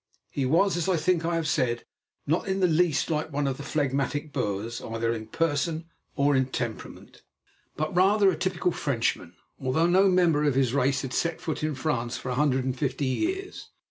[0.31, 1.85] He was, as I think I have said,
[2.25, 6.47] not in the least like one of the phlegmatic Boers, either in person or in
[6.47, 7.21] temperament,
[7.75, 11.75] but, rather, a typical Frenchman, although no member of his race had set foot in
[11.75, 13.69] France for a hundred and fifty years.